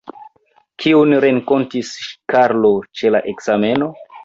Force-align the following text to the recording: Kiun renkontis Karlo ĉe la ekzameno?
Kiun 0.83 1.13
renkontis 1.25 1.93
Karlo 2.35 2.73
ĉe 3.01 3.15
la 3.17 3.25
ekzameno? 3.35 3.95